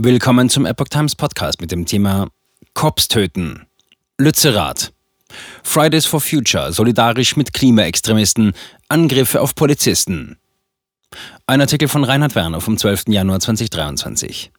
[0.00, 2.28] Willkommen zum Epoch Times Podcast mit dem Thema
[2.72, 3.66] Cops töten.
[4.16, 4.92] Lützerath.
[5.64, 8.52] Fridays for Future solidarisch mit Klimaextremisten.
[8.88, 10.38] Angriffe auf Polizisten.
[11.48, 13.08] Ein Artikel von Reinhard Werner vom 12.
[13.08, 14.52] Januar 2023.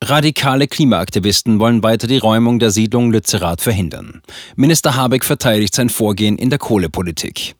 [0.00, 4.22] Radikale Klimaaktivisten wollen weiter die Räumung der Siedlung Lützerath verhindern.
[4.54, 7.56] Minister Habeck verteidigt sein Vorgehen in der Kohlepolitik.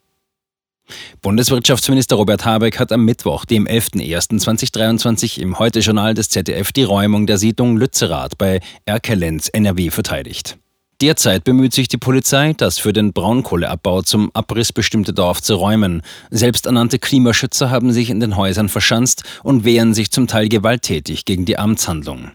[1.23, 7.39] Bundeswirtschaftsminister Robert Habeck hat am Mittwoch, dem 11.01.2023, im Heute-Journal des ZDF die Räumung der
[7.39, 10.59] Siedlung Lützerath bei Erkelenz, NRW, verteidigt.
[11.01, 16.03] Derzeit bemüht sich die Polizei, das für den Braunkohleabbau zum Abriss bestimmte Dorf zu räumen.
[16.31, 21.47] Selbsternannte Klimaschützer haben sich in den Häusern verschanzt und wehren sich zum Teil gewalttätig gegen
[21.47, 22.33] die Amtshandlung.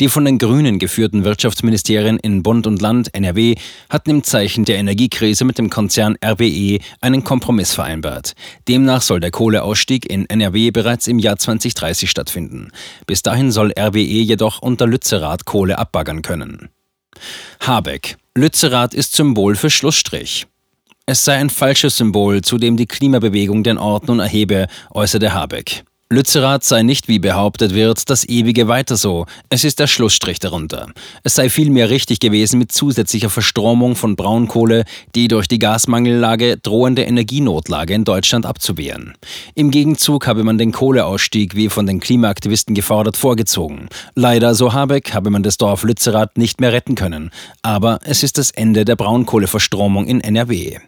[0.00, 3.54] Die von den Grünen geführten Wirtschaftsministerien in Bund und Land NRW
[3.90, 8.34] hatten im Zeichen der Energiekrise mit dem Konzern RWE einen Kompromiss vereinbart.
[8.68, 12.70] Demnach soll der Kohleausstieg in NRW bereits im Jahr 2030 stattfinden.
[13.06, 16.68] Bis dahin soll RWE jedoch unter Lützerath Kohle abbaggern können.
[17.60, 18.16] Habeck.
[18.34, 20.46] Lützerath ist Symbol für Schlussstrich.
[21.06, 25.84] Es sei ein falsches Symbol, zu dem die Klimabewegung den Ort nun erhebe, äußerte Habeck.
[26.08, 29.26] Lützerath sei nicht, wie behauptet wird, das ewige Weiter so.
[29.48, 30.92] Es ist der Schlussstrich darunter.
[31.24, 34.84] Es sei vielmehr richtig gewesen, mit zusätzlicher Verstromung von Braunkohle
[35.16, 39.14] die durch die Gasmangellage drohende Energienotlage in Deutschland abzuwehren.
[39.56, 43.88] Im Gegenzug habe man den Kohleausstieg, wie von den Klimaaktivisten gefordert, vorgezogen.
[44.14, 47.32] Leider, so Habeck, habe man das Dorf Lützerath nicht mehr retten können.
[47.62, 50.78] Aber es ist das Ende der Braunkohleverstromung in NRW.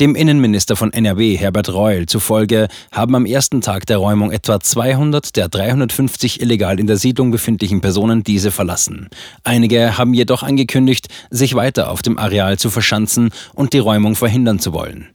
[0.00, 5.36] Dem Innenminister von NRW, Herbert Reul, zufolge haben am ersten Tag der Räumung etwa 200
[5.36, 9.08] der 350 illegal in der Siedlung befindlichen Personen diese verlassen.
[9.44, 14.58] Einige haben jedoch angekündigt, sich weiter auf dem Areal zu verschanzen und die Räumung verhindern
[14.58, 15.10] zu wollen.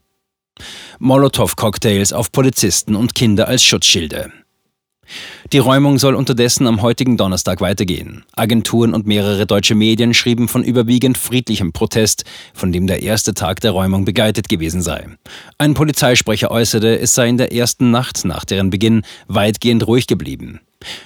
[0.98, 4.32] Molotow-Cocktails auf Polizisten und Kinder als Schutzschilde.
[5.52, 8.24] Die Räumung soll unterdessen am heutigen Donnerstag weitergehen.
[8.34, 13.60] Agenturen und mehrere deutsche Medien schrieben von überwiegend friedlichem Protest, von dem der erste Tag
[13.60, 15.06] der Räumung begleitet gewesen sei.
[15.58, 20.60] Ein Polizeisprecher äußerte, es sei in der ersten Nacht nach deren Beginn weitgehend ruhig geblieben.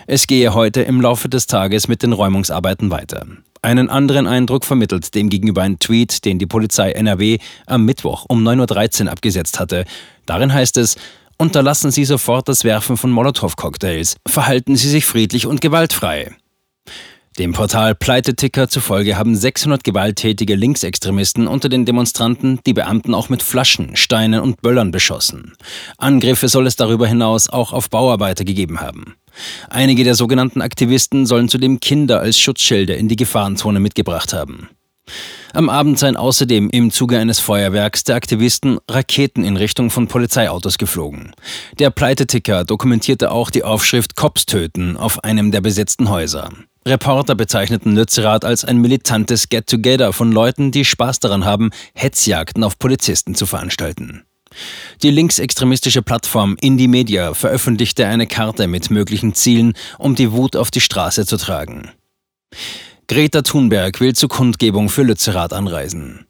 [0.07, 3.27] Es gehe heute im Laufe des Tages mit den Räumungsarbeiten weiter.
[3.63, 9.05] Einen anderen Eindruck vermittelt demgegenüber ein Tweet, den die Polizei NRW am Mittwoch um 9.13
[9.05, 9.85] Uhr abgesetzt hatte.
[10.27, 10.97] Darin heißt es,
[11.43, 14.15] Unterlassen Sie sofort das Werfen von Molotow-Cocktails.
[14.29, 16.37] Verhalten Sie sich friedlich und gewaltfrei.
[17.37, 23.43] Dem Portal Pleiteticker zufolge haben 600 gewalttätige Linksextremisten unter den Demonstranten die Beamten auch mit
[23.43, 25.55] Flaschen, Steinen und Böllern beschossen.
[25.99, 29.17] Angriffe soll es darüber hinaus auch auf Bauarbeiter gegeben haben.
[29.69, 34.69] Einige der sogenannten Aktivisten sollen zudem Kinder als Schutzschilder in die Gefahrenzone mitgebracht haben.
[35.55, 40.79] Am Abend seien außerdem im Zuge eines Feuerwerks der Aktivisten Raketen in Richtung von Polizeiautos
[40.79, 41.33] geflogen.
[41.79, 46.51] Der Pleiteticker dokumentierte auch die Aufschrift Cops töten auf einem der besetzten Häuser.
[46.87, 52.79] Reporter bezeichneten Lützerath als ein militantes Get-Together von Leuten, die Spaß daran haben, Hetzjagden auf
[52.79, 54.23] Polizisten zu veranstalten.
[55.03, 60.71] Die linksextremistische Plattform Indie Media veröffentlichte eine Karte mit möglichen Zielen, um die Wut auf
[60.71, 61.91] die Straße zu tragen.
[63.09, 66.27] Greta Thunberg will zur Kundgebung für Lützerath anreisen.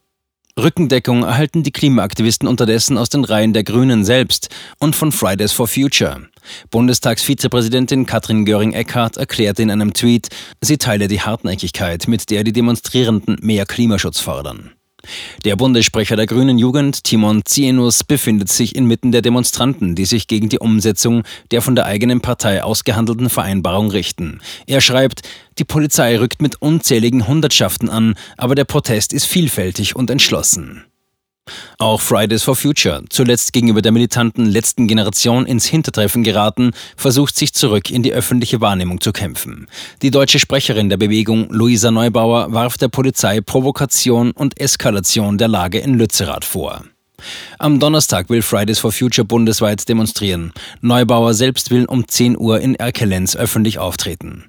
[0.59, 5.69] Rückendeckung erhalten die Klimaaktivisten unterdessen aus den Reihen der Grünen selbst und von Fridays for
[5.69, 6.29] Future.
[6.71, 10.29] Bundestagsvizepräsidentin Katrin Göring-Eckardt erklärte in einem Tweet,
[10.61, 14.73] sie teile die Hartnäckigkeit, mit der die Demonstrierenden mehr Klimaschutz fordern.
[15.45, 20.49] Der Bundessprecher der Grünen Jugend, Timon Zienus, befindet sich inmitten der Demonstranten, die sich gegen
[20.49, 24.41] die Umsetzung der von der eigenen Partei ausgehandelten Vereinbarung richten.
[24.67, 25.23] Er schreibt,
[25.59, 30.85] die Polizei rückt mit unzähligen Hundertschaften an, aber der Protest ist vielfältig und entschlossen.
[31.79, 37.55] Auch Fridays for Future, zuletzt gegenüber der militanten letzten Generation ins Hintertreffen geraten, versucht sich
[37.55, 39.67] zurück in die öffentliche Wahrnehmung zu kämpfen.
[40.01, 45.79] Die deutsche Sprecherin der Bewegung, Luisa Neubauer, warf der Polizei Provokation und Eskalation der Lage
[45.79, 46.85] in Lützerath vor.
[47.59, 50.53] Am Donnerstag will Fridays for Future bundesweit demonstrieren.
[50.81, 54.45] Neubauer selbst will um 10 Uhr in Erkelenz öffentlich auftreten.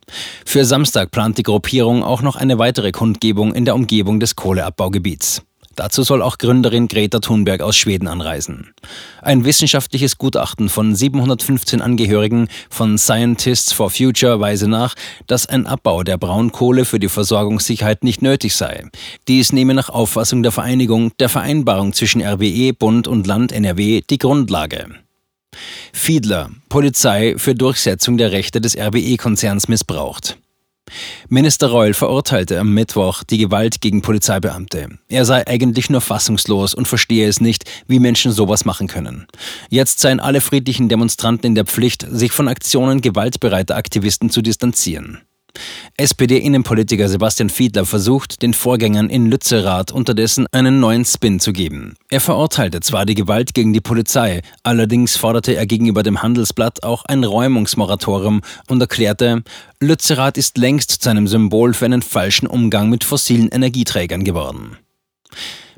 [0.45, 5.43] Für Samstag plant die Gruppierung auch noch eine weitere Kundgebung in der Umgebung des Kohleabbaugebiets.
[5.75, 8.73] Dazu soll auch Gründerin Greta Thunberg aus Schweden anreisen.
[9.21, 14.95] Ein wissenschaftliches Gutachten von 715 Angehörigen von Scientists for Future weise nach,
[15.27, 18.85] dass ein Abbau der Braunkohle für die Versorgungssicherheit nicht nötig sei.
[19.27, 24.17] Dies nehme nach Auffassung der Vereinigung der Vereinbarung zwischen RWE, Bund und Land NRW die
[24.17, 24.87] Grundlage.
[25.91, 30.37] Fiedler, Polizei für Durchsetzung der Rechte des RWE-Konzerns missbraucht.
[31.29, 34.89] Minister Reul verurteilte am Mittwoch die Gewalt gegen Polizeibeamte.
[35.09, 39.27] Er sei eigentlich nur fassungslos und verstehe es nicht, wie Menschen sowas machen können.
[39.69, 45.21] Jetzt seien alle friedlichen Demonstranten in der Pflicht, sich von Aktionen gewaltbereiter Aktivisten zu distanzieren.
[45.97, 51.95] SPD-Innenpolitiker Sebastian Fiedler versucht, den Vorgängern in Lützerath unterdessen einen neuen Spin zu geben.
[52.09, 57.05] Er verurteilte zwar die Gewalt gegen die Polizei, allerdings forderte er gegenüber dem Handelsblatt auch
[57.05, 59.43] ein Räumungsmoratorium und erklärte,
[59.79, 64.77] Lützerath ist längst zu einem Symbol für einen falschen Umgang mit fossilen Energieträgern geworden.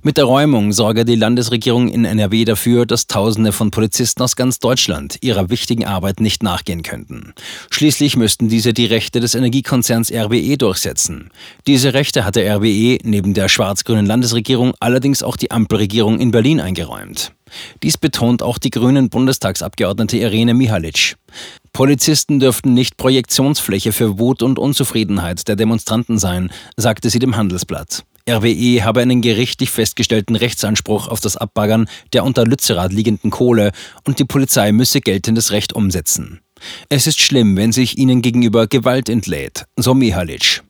[0.06, 4.60] Mit der Räumung sorge die Landesregierung in NRW dafür, dass Tausende von Polizisten aus ganz
[4.60, 7.34] Deutschland ihrer wichtigen Arbeit nicht nachgehen könnten.
[7.72, 11.32] Schließlich müssten diese die Rechte des Energiekonzerns RWE durchsetzen.
[11.66, 17.32] Diese Rechte hatte RWE neben der schwarz-grünen Landesregierung allerdings auch die Ampelregierung in Berlin eingeräumt.
[17.82, 21.16] Dies betont auch die grünen Bundestagsabgeordnete Irene Mihalic.
[21.74, 28.04] Polizisten dürften nicht Projektionsfläche für Wut und Unzufriedenheit der Demonstranten sein, sagte sie dem Handelsblatt.
[28.28, 33.72] RWE habe einen gerichtlich festgestellten Rechtsanspruch auf das Abbaggern der unter Lützerath liegenden Kohle
[34.04, 36.42] und die Polizei müsse geltendes Recht umsetzen.
[36.90, 40.66] Es ist schlimm, wenn sich ihnen gegenüber Gewalt entlädt, so Mihalic.